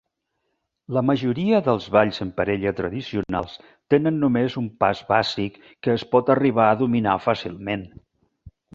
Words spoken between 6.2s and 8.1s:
arribar a dominar fàcilment.